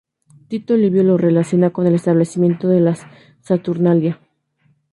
Tito 0.47 0.75
Livio 0.77 1.03
lo 1.03 1.15
relaciona 1.15 1.69
con 1.69 1.85
el 1.85 1.93
establecimiento 1.93 2.67
de 2.67 2.79
las 2.79 3.05
Saturnalia. 3.41 4.19